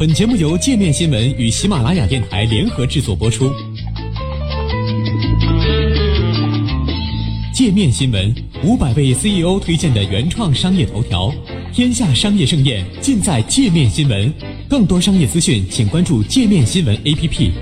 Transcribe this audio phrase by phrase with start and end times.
[0.00, 3.52] 本节目由界面新闻与喜马拉雅电台联合制作播出。
[7.52, 8.34] 界面新闻
[8.64, 11.30] 五百位 CEO 推荐的原创商业头条，
[11.70, 14.32] 天下商业盛宴尽在界面新闻。
[14.70, 17.52] 更多商业资讯，请关注界面新闻 APP。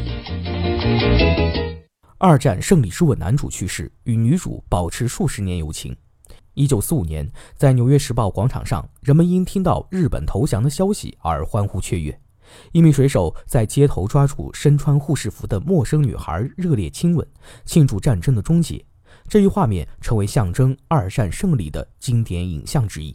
[2.18, 5.92] 二战胜利之吻男主去世，与女主保持数十年友情。
[6.54, 12.16] 一九四五年，在纽约时报广场上，人们因听到日本投降的消息而欢呼雀跃。
[12.72, 17.26] 一名水手在街头抓住身穿护士服的陌生女孩，热烈亲吻，
[17.64, 18.84] 庆祝战争的终结。
[19.26, 23.14] 这一画面成为象征二战胜利的经典影像之一。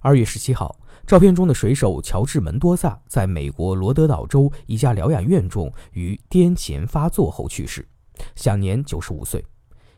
[0.00, 7.86] 二月十七号，照片中的水手乔治·门多萨在美国罗德岛州一家疗养院中于癫痫发作后去世，
[8.34, 9.44] 享年九十五岁。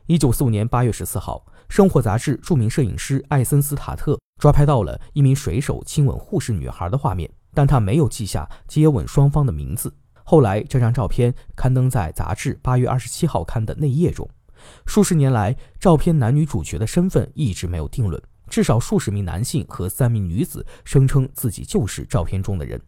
[0.06, 7.30] 一九四五年八月十四号，《生活》杂志著名摄影师艾森斯塔特抓拍到了一名水手亲吻护士女孩的画面。
[7.54, 9.94] 但他没有记下接吻双方的名字。
[10.24, 14.28] 后来，这张照片刊登在杂志八月二十七号刊的内页中。
[14.86, 18.22] 数十年来，照片男女主角的身份一直没有定论。
[18.50, 22.80] 至少数十名男性和三名女子声称自己就是照片中的人。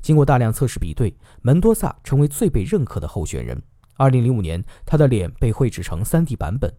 [0.00, 1.12] 经过大量测试比对，
[1.42, 3.60] 门多萨成为最被认可的候选人。
[3.96, 6.72] 二零零五年，他的脸被绘制成 3D 版本，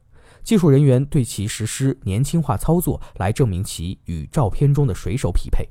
[0.44, 5.68] 技术人员对其实施年轻化操作，来证明其与照片中的水手匹配。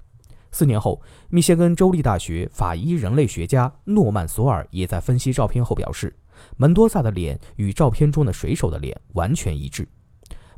[0.50, 6.16] 四年后，密歇根州立大学法医人类学家诺曼·索尔也在分析照片后表示，
[6.56, 9.86] 门多萨的脸与照片中的水手的脸完全一致。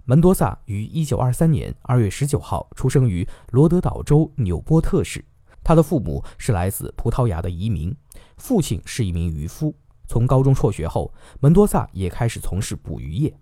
[0.05, 5.25] 门多萨于1923年2月19号出生于罗德岛州纽波特市，
[5.63, 7.95] 他的父母是来自葡萄牙的移民，
[8.37, 9.75] 父亲是一名渔夫。
[10.07, 13.33] 从高中辍学后，门多萨也开始从事捕鱼业，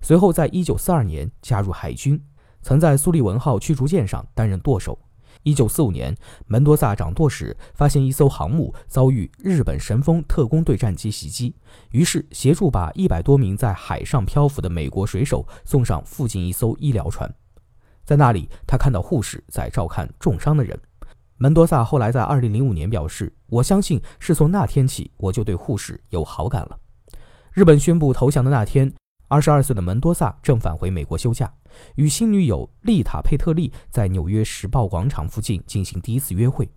[0.00, 2.22] 随后在1942年加入海军，
[2.60, 4.96] 曾在苏利文号驱逐舰上担任舵手。
[5.42, 11.54] 一九四五年，门多萨掌舵时，发现一艘航母遭遇日本神风特工队战机袭击，
[11.90, 17.32] 于是协助把一百多名在海上漂浮的美国水手送上附近一艘医疗船。
[18.04, 20.78] 在那里，他看到护士在照看重伤的人。
[21.36, 26.78] 门多萨后来在二零零五年表示：“我相信是从那天起，我就对护士有好感了。”
[27.52, 28.92] 日本宣布投降的那天。
[29.32, 31.50] 二十二岁的门多萨正返回美国休假，
[31.94, 36.70] 与新女友丽塔·佩特利在纽约时报广场附近进行第一次约会。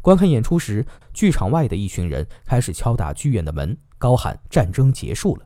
[0.00, 5.44] 观看演出时，剧场外的一群人开始敲打剧院的门，高喊“战争结束了”。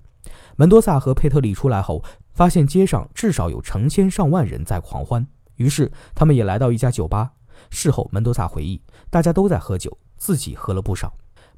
[0.54, 2.00] 门多萨和佩特利出来后，
[2.32, 7.32] 发现街上至少有成千上万人在狂欢，于是他们也来到一家酒吧。
[7.70, 8.80] 事后，门多萨回忆，
[9.10, 11.12] 大家都在喝酒，自己喝了不少。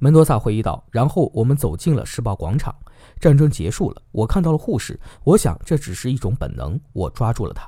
[0.05, 2.77] 门多萨回忆道：“然后我们走进了世报广场，
[3.19, 4.03] 战争结束了。
[4.13, 7.67] 我看到了护士，我想这只是一种本能，我抓住了他。”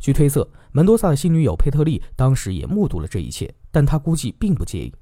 [0.00, 4.92] 据推测，门多萨的新女友佩特利当时也目睹了这一切，但她估计并不介意。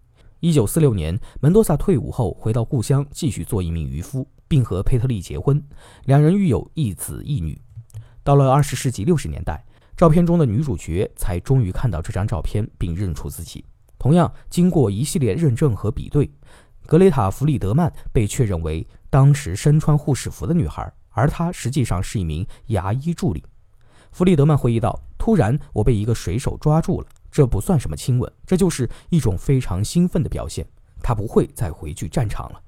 [0.42, 5.58] 1946年，门多萨退伍后回到故乡，继续做一名渔夫，并和佩特利结婚，
[6.04, 7.58] 两人育有一子一女。
[8.22, 9.64] 到了20世纪60年代，
[9.96, 13.64] 照片中的女主角才终于看到这张照片，并认出自己。
[13.98, 16.30] 同样，经过一系列认证和比对，
[16.86, 23.42] 格雷塔·弗里德曼被确认为当时身穿护士服的女孩，而她实际上是一名牙医助理。
[24.12, 30.64] 弗里德曼回忆道：“突然，我被一个水手抓住了，这不算什么亲吻，这就是一种非常兴奋的表现。
[31.02, 32.60] 他不会再回去战场了。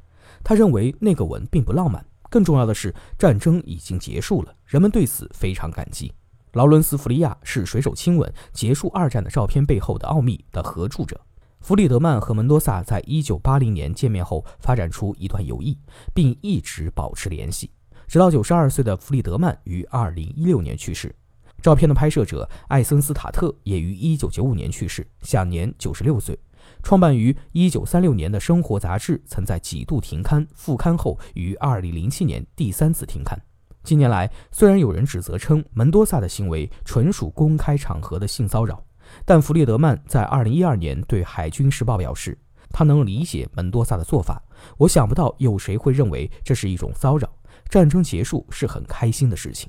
[0.42, 2.04] 他认为那个吻并不浪漫。
[2.28, 6.12] 更重要的是，战争已经结束了，人们对此非常感激。”
[6.52, 11.20] 劳伦斯·弗利亚是水手亲吻结束二战的照片背后的奥秘的合著者。
[11.60, 15.76] 弗里德曼和门多萨在一九八零年见面后发展出一段友谊，
[16.14, 17.70] 并一直保持联系，
[18.06, 21.14] 直到九十二岁的弗里德曼于二零一六年去世。
[21.60, 26.38] 照片的拍摄者艾森斯塔特也于一九九五年去世，享年九十六岁。
[26.82, 33.36] 创办于一九三六年的《生活》杂志曾在几度停刊复刊后，于二零零七年第三次停刊。
[33.82, 38.82] 近年来，虽然有人指责称门多萨的行为纯属公开场合的性骚扰，
[39.24, 42.38] 但弗列德曼在2012年对《海军时报》表示，
[42.70, 44.43] 他能理解门多萨的做法。
[44.76, 47.28] 我想不到有谁会认为这是一种骚扰。
[47.69, 49.66] 战争结束是很开心的事情。